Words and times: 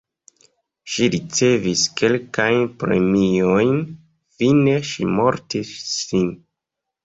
Ŝi 0.93 1.09
ricevis 1.15 1.83
kelkajn 2.01 2.65
premiojn, 2.85 3.77
fine 4.41 4.77
ŝi 4.93 5.09
mortis 5.23 5.79
sin. 5.95 6.37